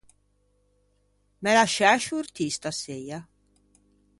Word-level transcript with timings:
Me 1.43 1.49
lasciæ 1.57 1.91
sciortî 2.01 2.47
staseia? 2.57 3.19